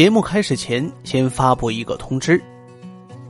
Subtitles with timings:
[0.00, 2.42] 节目开始前，先发布一个通知：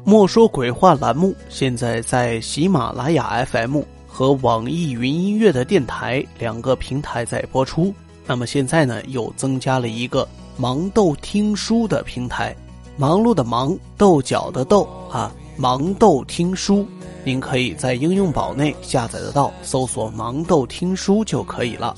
[0.05, 7.93] 莫说鬼话栏目现在在喜马拉雅 FM 和网易云音乐的电台两个平台在播出。
[8.25, 10.29] 那么现在呢，又增加了一个
[10.61, 12.55] 盲豆听书的平台，
[12.97, 16.87] 忙碌的忙，豆角的豆啊，盲豆听书。
[17.25, 21.97] 您可以在应用宝内下载得到，搜索“盲豆听书”就可以了。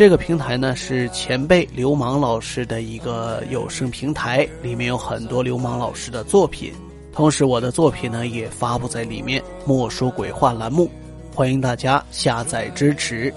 [0.00, 6.72] 这个平台呢是前辈流氓老师的一个有声平台，里面有很多流氓老师的作品，
[7.12, 9.42] 同时我的作品呢也发布在里面。
[9.66, 10.90] 莫说鬼话栏目，
[11.34, 13.30] 欢迎大家下载支持。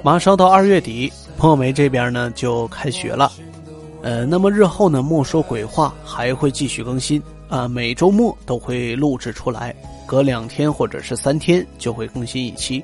[0.00, 3.32] 马上到二月底，墨梅这边呢就开学了，
[4.00, 9.74] 呃，那么日后呢莫说鬼话还会继续更新啊，每周末都会录制出来。
[10.06, 12.80] 隔两天或者是三天就会更新一期。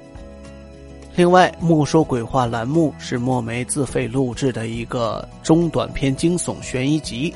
[1.17, 7.35] 另外，莫说鬼话栏目是墨梅自费录制的一个中短篇惊悚悬疑集。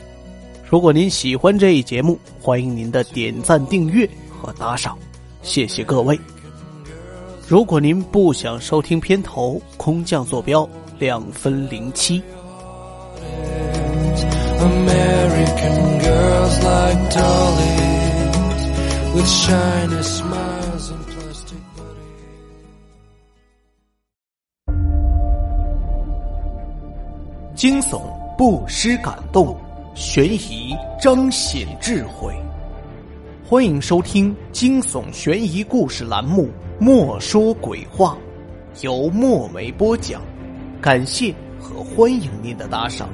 [0.68, 4.98] 如果您喜欢这一节目，欢迎您的点赞、订阅和打赏，
[5.40, 6.20] 谢谢各位。
[7.48, 12.22] 如果您不想收听片头，空降坐标两分零七。
[27.60, 28.04] 惊悚
[28.38, 29.54] 不失感动，
[29.94, 32.34] 悬疑彰显智慧。
[33.44, 36.44] 欢迎收听惊悚悬疑故事栏目
[36.82, 38.16] 《莫说鬼话》，
[38.82, 40.22] 由墨梅播讲。
[40.80, 43.10] 感谢和欢迎您的打赏。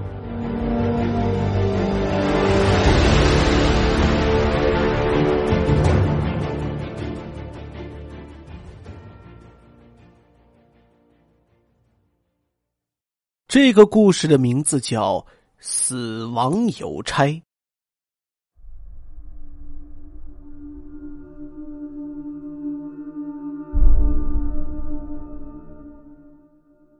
[13.48, 15.18] 这个故事的名字叫
[15.60, 17.26] 《死亡邮差》。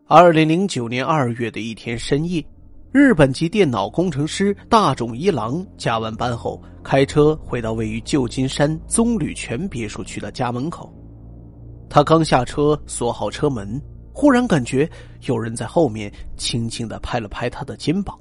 [0.06, 2.47] 二零零九年二月的一天深夜，
[2.92, 10.94] 日本籍电脑工程师大冢一郎加完班后，开车回到位于旧金山棕榈泉别墅区的家门口。
[11.91, 13.82] 他刚下车，锁好车门。
[14.19, 14.88] 忽然感觉
[15.27, 18.19] 有人在后面轻轻的拍了拍他的肩膀，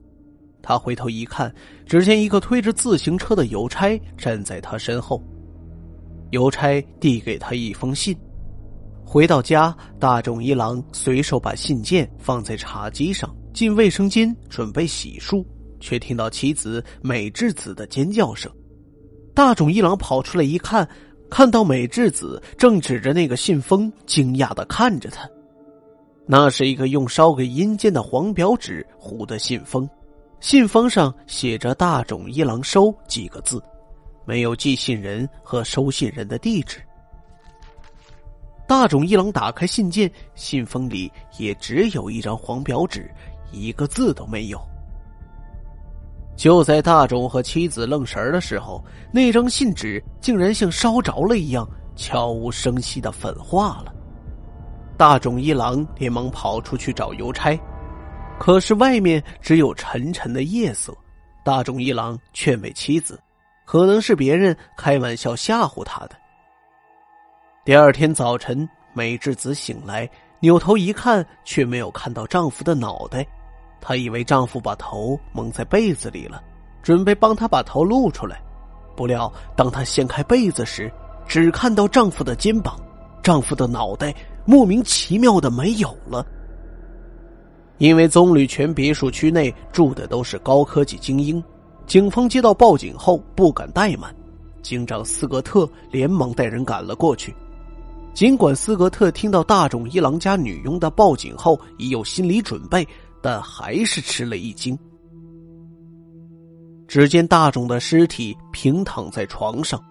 [0.62, 1.50] 他回头一看，
[1.86, 5.24] 只见一个推着自行车的邮差站在他身后。
[6.32, 8.14] 邮差递给他一封信。
[9.06, 15.46] 回到家，大冢一郎随手把信件放在茶几上，进卫生间准备洗漱，
[15.80, 18.52] 却听到妻子美智子的尖叫声。
[19.34, 20.86] 大冢一郎跑出来一看，
[21.30, 25.26] 看到美智子正指着那个信封，惊讶的看着他。
[26.28, 29.88] 那是一个用烧给阴间的黄表纸糊的信封，
[30.40, 33.62] 信封上写着“大冢一郎收”几个字，
[34.26, 36.82] 没有寄信人和收信人的地址。
[38.68, 43.08] 大冢一郎打开信件，信封里也只有一张黄表纸，
[43.52, 44.60] 一个字都没有。
[46.36, 53.95] 就在大冢和妻子愣神的时候，那张信纸竟然像烧着了一样，悄无声息的粉化了。
[54.98, 57.60] 大冢一郎连忙跑出去找邮差，
[58.40, 60.96] 可是外面只有沉沉的夜色。
[61.44, 63.20] 大冢一郎劝慰妻子，
[63.66, 66.16] 可能是别人开玩笑吓唬他的。
[67.64, 73.26] 第二天早晨，美智子醒来，扭头一看，却没有看到丈夫的脑袋。
[73.82, 76.42] 她以为丈夫把头蒙在被子里了，
[76.82, 78.42] 准备帮他把头露出来。
[78.96, 80.92] 不料，当她掀开被子时，
[81.28, 82.80] 只看到丈夫的肩膀，
[83.22, 84.14] 丈夫的脑袋。
[84.46, 86.26] 莫名其妙的没有了，
[87.80, 91.44] 因为棕榈泉别墅区内住的都是高科技精英，
[91.88, 94.16] 警方接到报警后不敢怠慢，
[94.62, 97.34] 警长斯格特连忙带人赶了过去。
[98.14, 102.88] 尽管斯格特听到大冢一郎家女佣的报警后已有心理准备，
[103.22, 104.78] 但还是吃了一惊。
[106.88, 109.84] 只见大冢的尸体平躺在床上，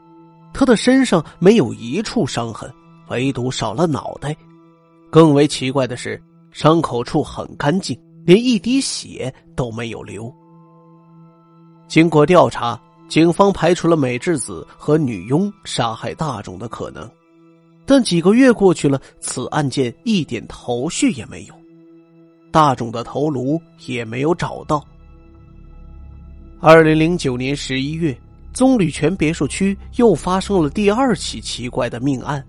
[0.54, 2.72] 他的身上没有一处伤痕。
[3.08, 4.36] 唯独少了脑袋，
[5.10, 6.20] 更为奇怪的是，
[6.52, 10.32] 伤口处很干净，连一滴血都没有流。
[11.86, 17.08] 经过调查，警方排除了美智子和女佣杀害大冢的可能，
[17.84, 21.54] 但几个月过去了，此案件一点头绪也没有，
[22.50, 24.82] 大冢的头颅也没有找到。
[26.60, 28.18] 二零零九年十一月，
[28.54, 32.42] 棕榈泉别墅区又发生了第二起奇怪的命案。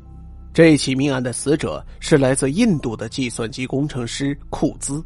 [0.56, 5.04] 这起命案的死者是来自印度的计算机工程师库兹，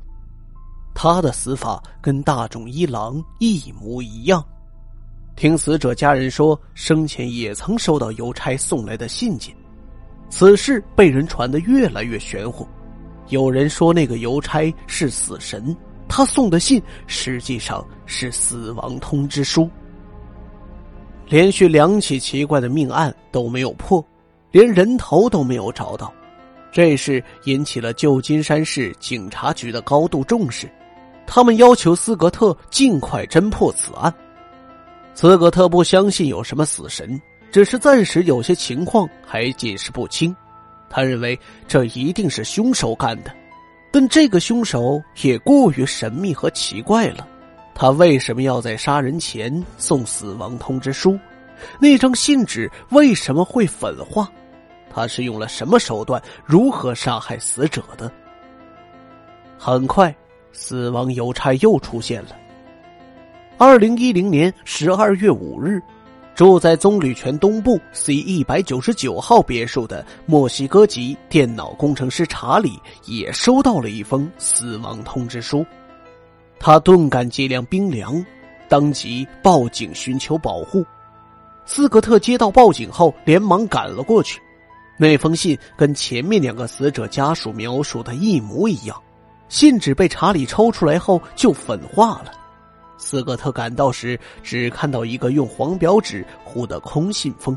[0.94, 4.46] 他的死法跟大冢一郎一模一样。
[5.36, 9.52] 听死者家人说，生前也曾收到邮差送来的信件。
[10.30, 12.68] 此事被人传得越来越玄乎，
[13.30, 15.76] 有人说那个邮差是死神，
[16.08, 19.68] 他送的信实际上是死亡通知书。
[21.28, 24.06] 连续两起奇怪的命案都没有破，
[24.52, 26.14] 连人头都没有找到，
[26.72, 30.70] 这事引起了旧金山市警察局的高度重视。
[31.26, 34.12] 他们要求斯格特尽快侦破此案。
[35.14, 40.36] 斯格特不相信有什么死神，只是暂时有些情况还解释不清。
[40.90, 41.38] 他认为
[41.68, 43.32] 这一定是凶手干的，
[43.92, 47.28] 但这个凶手也过于神秘和奇怪了。
[47.76, 51.20] 他为什么要在杀人前送死亡通知书？
[51.80, 54.28] 那张信纸为什么会粉化？
[54.92, 56.22] 他是用了什么手段？
[56.46, 58.12] 如何杀害死者的？
[59.58, 60.16] 很快，
[60.52, 62.30] 死亡邮差又出现了。
[63.58, 65.82] 二零一零年十二月五日，
[66.34, 75.66] 住在棕榈泉东部 C 一百九十九号别墅的墨西哥籍电脑工程师查理也收到了一封死亡通知书。
[76.58, 78.26] 他顿感脊梁冰凉，
[78.68, 80.86] 当即报警寻求保护。
[81.72, 84.42] 斯格特接到报警后，连忙赶了过去。
[84.98, 89.00] 那封信跟前面两个死者家属描述的一模一样，
[89.50, 92.32] 信纸被查理抽出来后就粉化了。
[92.98, 97.56] 斯格特赶到时，只看到一个用黄表纸糊的空信封。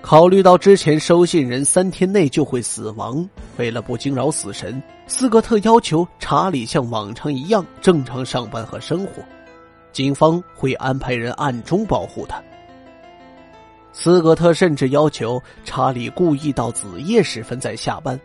[0.00, 3.28] 考虑到之前收信人三天内就会死亡，
[3.58, 9.22] 为了不惊扰死神，斯格特要求查理像往常一样正常上班和生活，
[9.96, 12.38] 警方会安排人暗中保护他。
[13.94, 18.20] 斯格特甚至要求查理故意到子夜时分再下班，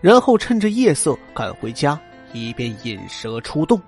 [0.00, 1.98] 然后趁着夜色赶回家，
[2.32, 3.82] 以便引蛇出洞。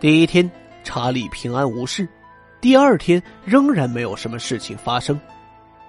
[0.00, 0.50] 第一天，
[0.82, 2.06] 查理平安无事；
[2.58, 5.20] 第二天，仍然没有什么事情发生。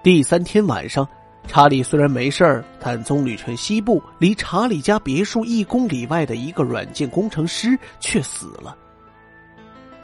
[0.02, 1.08] 第三天晚上，
[1.48, 8.76] 查理虽然没事儿，但棕榈泉西部离查理家别墅一公里外的一个软件工程师却死了。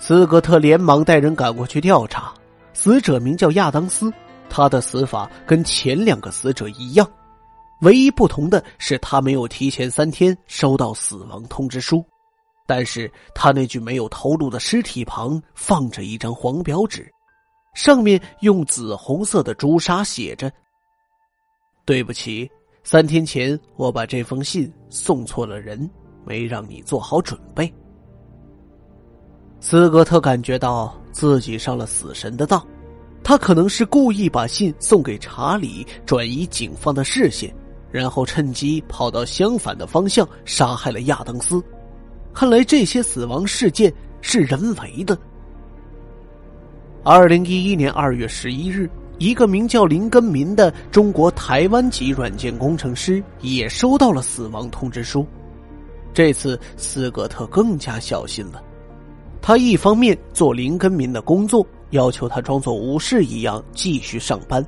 [0.05, 2.35] 斯格特连忙带人赶过去调查，
[2.73, 4.13] 死者名叫亚当斯，
[4.51, 7.09] 他的死法跟前两个死者一样，
[7.83, 12.05] 唯一不同的是他没有提前三天收到死亡通知书，
[12.67, 17.09] 但是他那具没有头颅的尸体旁放着一张黄表纸。
[17.77, 20.53] 上面用紫红色的朱砂写着
[21.87, 22.51] ：“对不起，
[22.83, 25.89] 三天前我把这封信送错了人，
[26.27, 27.73] 没让你做好准备。”
[29.64, 32.61] 斯格特感觉到自己上了死神的当，
[33.23, 37.55] 他可能是故意把信送给查理，转移警方的视线，
[37.88, 41.62] 然后趁机跑到相反的方向杀害了亚当斯。
[42.35, 45.17] 看来这些死亡事件是人为的。
[47.05, 55.25] 二零一一年二月十一日，一个名叫林根民的中国台湾籍软件工程师也收到了死亡通知书。
[56.12, 58.61] 这次斯格特更加小心了，
[59.43, 64.62] 他一方面做林根民的工作，要求他装作无事一样继续上班；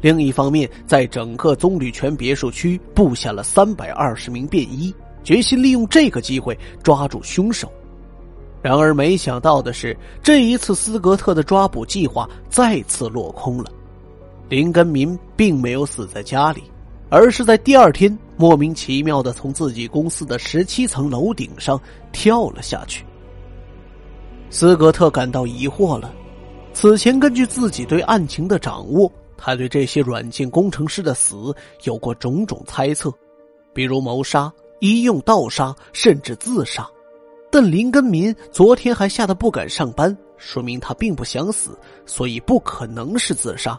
[0.00, 7.72] 另一方面，在整个棕榈泉别墅区布下了三百二十名便衣，决心利用这个机会抓住凶手。
[8.60, 13.70] 然而，没想到的是，这一次斯格特的抓捕计划再次落空了。
[14.48, 16.64] 林根民并没有死在家里，
[17.08, 23.04] 而是在第二天莫名其妙的从自己公司的十七层楼顶上跳了下去。
[24.50, 26.12] 斯格特感到疑惑了。
[26.72, 33.12] 此前根据自己对案情的掌握，他对这些软件工程师的死有过种种猜测，
[33.72, 36.88] 比如谋杀、医用盗杀，甚至自杀。
[37.50, 41.76] 但林根民昨天还吓得不敢上班，说明他并不想死，
[42.06, 43.78] 所以不可能是自杀。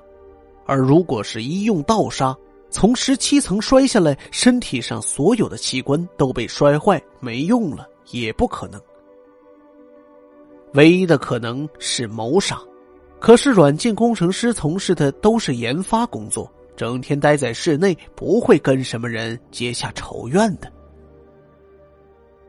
[0.66, 2.36] 而如果是医用盗杀，
[2.70, 8.82] 从十七层摔下来，身体上所有的器官都被摔坏没用了，也不可能。
[10.74, 12.60] 唯一的可能是谋杀，
[13.20, 20.72] 可是软件工程师从事的都是研发工作，整天待在室内，不会跟什么人结下仇怨的。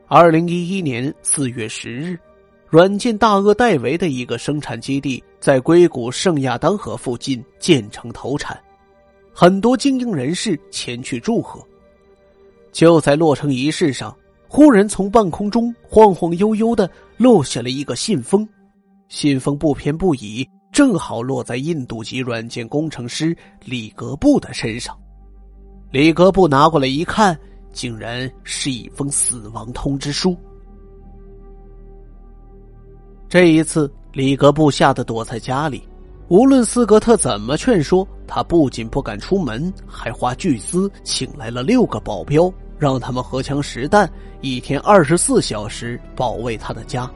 [0.07, 2.19] 二零一一年四月十日，
[2.69, 8.61] 软件大鳄戴维的一个生产基地在硅谷圣亚当河附近建成投产，
[9.33, 11.59] 很多精英人士前去祝贺。
[12.71, 14.15] 就在落成仪式上，
[14.53, 18.45] 忽然从半空中晃晃悠悠的落下了一个信封，
[19.07, 24.93] 信封不偏不倚，正好落在印度籍软件工程师里格布的身上。
[25.89, 27.37] 里格布拿过来一看。
[27.73, 30.35] 竟然是一封死亡通知书。
[33.29, 35.81] 这一次，里格布吓得躲在家里。
[36.27, 44.09] 无论斯格特怎么劝说，他不仅不敢出门，还花巨资请来了六个保镖，让他们荷枪实弹，
[44.41, 47.07] 一天二十四小时保卫他的家。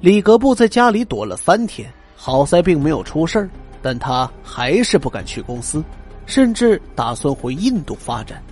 [0.00, 3.48] 李格布在家里躲了三天，好在并没有出事
[3.80, 5.80] 但他还是不敢去公司，
[6.26, 8.42] 甚至打算回印度发展。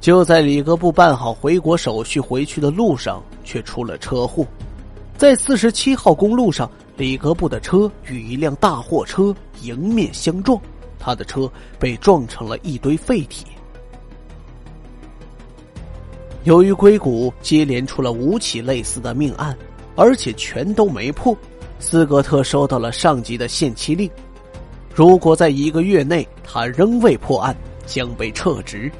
[0.00, 4.44] 就在李格布办好回国手续回去的路上，却出了车祸。
[5.16, 10.60] 在四十七号公路上，李格布的车与一辆大货车迎面相撞，
[10.98, 11.48] 他的车
[11.78, 13.46] 被撞成了一堆废铁。
[16.44, 19.56] 由于硅谷接连出了五起类似的命案，
[19.96, 21.36] 而且全都没破，
[21.78, 24.10] 斯格特收到了上级的限期令，
[24.94, 27.56] 如果在一个月内他仍未破案，
[27.86, 28.90] 将被撤职。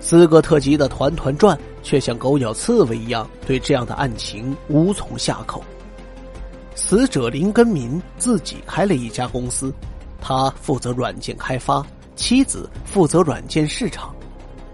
[0.00, 1.58] 斯格特急得团团转。
[1.84, 5.64] 却像狗咬刺猬一样，对这样的案情无从下口。
[6.76, 9.74] 死者林根民自己开了一家公司，
[10.20, 14.14] 他负责软件开发，妻子负责软件市场。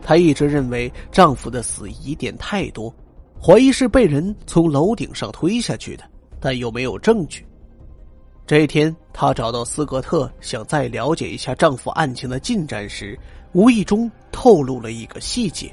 [0.09, 2.91] 她一直认为丈夫的死疑点太多，
[3.39, 6.05] 怀疑是被人从楼顶上推下去的，
[6.41, 7.47] 但又没有证据。
[8.47, 13.19] 这一天，她找到斯格特，想再了解一下丈夫案情的进展时，
[13.53, 15.71] 无意中透露了一个细节。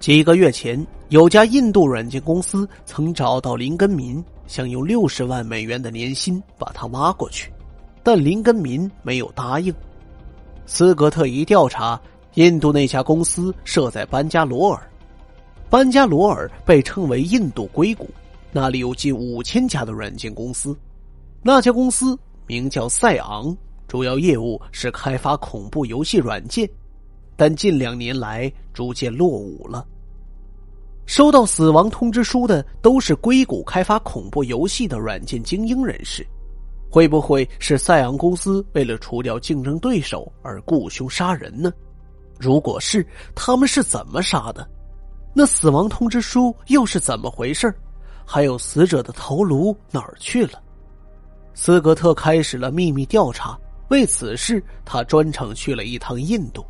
[0.00, 7.48] 几个月前，有家印度软件公司曾找到林根民，想用六十万美元的年薪把他挖过去，
[8.02, 9.72] 但林根民没有答应。
[10.66, 12.00] 斯格特一调查，
[12.36, 14.86] 印度那家公司设在班加罗尔，
[15.70, 18.10] 班加罗尔被称为印度硅谷，
[18.52, 20.76] 那里有近五千家的软件公司。
[21.42, 23.56] 那家公司名叫赛昂，
[23.88, 26.68] 主要业务是开发恐怖游戏软件。
[27.36, 29.86] 但近两年来逐渐落伍了。
[31.06, 36.26] 收到死亡通知书的都是硅谷开发恐怖游戏的软件精英人士，
[36.90, 41.72] 会不会是赛昂公司为了除掉竞争对手而雇凶杀人呢？
[42.38, 44.66] 如果是，他们是怎么杀的？
[45.34, 47.74] 那死亡通知书又是怎么回事？
[48.24, 50.60] 还有死者的头颅哪儿去了？
[51.54, 56.64] 斯格特开始了秘密调查，为此事他专程去了一趟印度。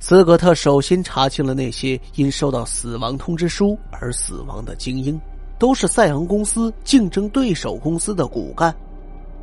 [0.00, 5.20] 斯格特首先查清了那些因收到死亡通知书而死亡的精英，
[5.58, 8.74] 都是赛昂公司竞争对手公司的骨干。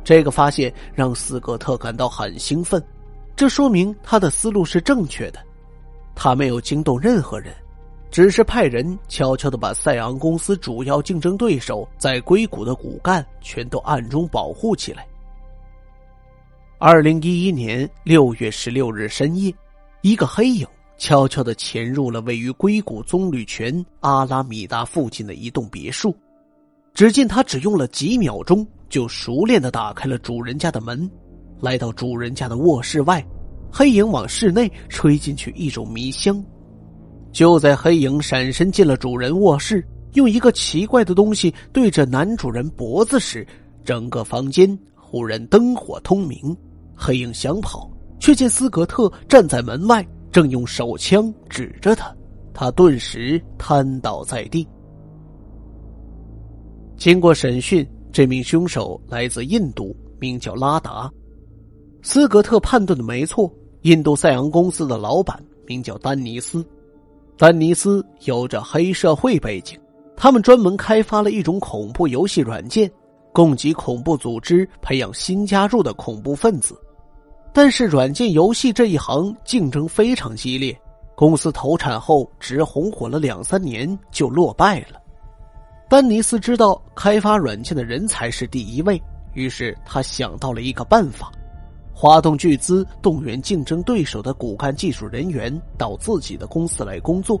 [0.02, 2.82] 这个发现让斯格特感到很兴奋，
[3.36, 5.38] 这说明他的思路是正确的。
[6.14, 7.54] 他没有惊动任何人，
[8.10, 15.06] 只是派人悄悄的把赛昂公司主要竞争对手在硅谷的骨干全都暗中保护起来。
[16.78, 19.54] 二零一一年六月十六日深夜。
[20.02, 20.64] 一个黑影
[20.98, 26.14] 悄悄的潜入了位于硅谷棕榈泉阿拉米达附近的一栋别墅，
[26.94, 31.10] 只见他只用了几秒钟就熟练的打开了主人家的门，
[31.60, 33.24] 来到主人家的卧室外，
[33.72, 36.42] 黑影往室内吹进去一种迷香。
[37.32, 43.46] 就在黑影闪身进了主人卧室，用一个奇怪的东西对着男主人脖子时，
[43.84, 46.56] 整个房间忽然灯火通明。
[46.94, 47.90] 黑影想跑。
[48.18, 52.12] 却见斯格特站在门外，正用手枪指着他，
[52.52, 54.66] 他顿时瘫倒在地。
[56.96, 61.12] 经过审讯，这名凶手来自印度，名叫拉达。
[62.08, 66.64] 斯格特判断的没错，印度赛昂公司的老板名叫丹尼斯。
[67.36, 69.76] 丹尼斯有着黑社会背景，
[70.16, 72.88] 他们专门开发了一种恐怖游戏软件，
[73.32, 76.80] 供给恐怖组织培养新加入的恐怖分子。
[77.52, 80.78] 但是，软件游戏这一行竞争非常激烈。
[81.16, 85.00] 公司投产后只红火了两三年就落败了。
[85.88, 89.02] 丹尼斯知道开发软件的人才是第一位，
[89.34, 91.32] 于是他想到了一个办法：
[91.98, 97.40] 花动巨资动员竞争对手的骨干技术人员到自己的公司来工作。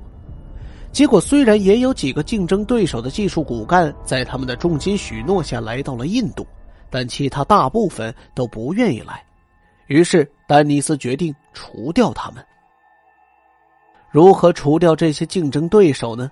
[0.90, 6.46] 结果，虽然也有几个竞争对手的技术骨干在他们的重金许诺下来到了印度，
[6.88, 9.22] 但其他大部分都不愿意来。
[9.88, 12.42] 于是，丹尼斯决定除掉他们。
[14.10, 16.30] 如何除掉这些竞争对手呢？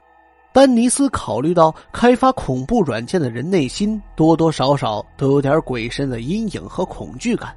[0.51, 7.55] 丹尼斯考虑到，开发恐怖软件的人内心多多少少都有点鬼神的阴影和恐惧感。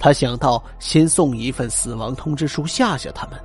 [0.00, 3.38] 他想到，先送一份死亡通知书吓吓他们。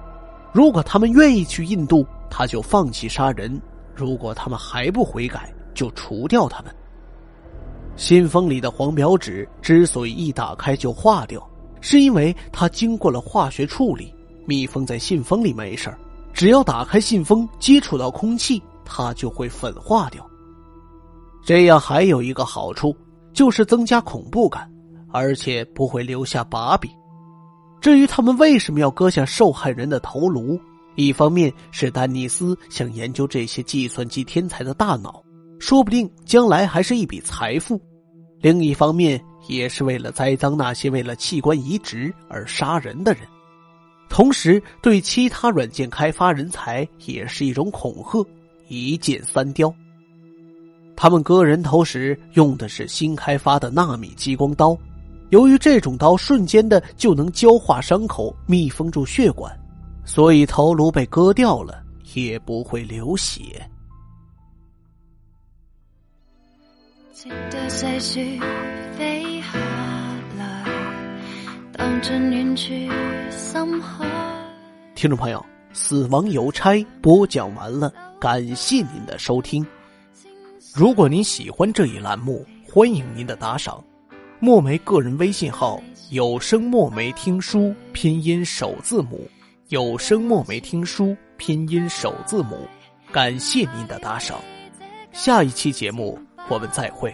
[0.54, 3.60] 如果他们愿意去印度，他就放弃杀人；
[3.94, 6.74] 如果他们还不悔改，就除掉他们。
[7.98, 11.46] 信封里的黄表纸之所以一打开就化掉。
[11.82, 14.12] 是因为它经过了化学处理，
[14.48, 15.94] 密封在信封里没事，
[16.34, 20.26] 只要打开信封接触到空气，它就会粉化掉。
[21.44, 22.96] 这样还有一个好处，
[23.34, 24.68] 就是增加恐怖感，
[25.16, 26.92] 而且不会留下把柄。
[27.80, 30.60] 至于他们为什么要割下受害人的头颅，
[30.96, 35.24] 一方面是丹尼斯想研究这些计算机天才的大脑，
[35.58, 37.80] 说不定将来还是一笔财富；
[38.42, 43.22] 另一方面也是为了栽赃那些为了器官移植而杀人的人，
[44.10, 48.28] 同时对其他软件开发人才也是一种恐吓，
[48.68, 49.74] 一箭三雕。
[50.98, 54.78] 他们割人头时用的是新开发的纳米激光刀，
[55.30, 59.52] 由于这种刀瞬间的就能焦化伤口、密封住血管，
[60.06, 63.68] 所以头颅被割掉了也不会流血。
[74.94, 79.66] 听众朋友，死亡邮差播讲完了，感谢您的收听。
[80.74, 83.84] 如果您喜欢这一栏目，欢迎您的打赏。
[84.46, 89.28] 墨梅个人微信号：有声墨梅听书拼音首字母，
[89.70, 92.56] 有声墨梅听书拼音首字母。
[93.12, 94.38] 感谢您的打赏，
[95.12, 97.10] 下一期节目我们再会。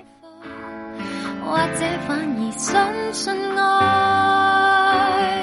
[1.41, 5.41] 或者反而相信爱，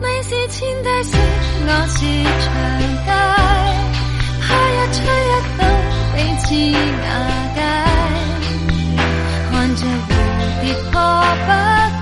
[0.00, 1.14] 你是天地是
[1.60, 2.00] 我是
[2.40, 2.50] 长
[3.04, 3.12] 街，
[4.40, 4.96] 夏日吹
[5.28, 5.60] 一到。
[6.16, 7.85] 彼此眼。
[9.86, 10.10] 蝴
[10.62, 10.94] 蝶破
[11.46, 11.95] 不